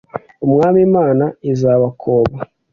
[0.45, 2.35] umwami imana izabakoba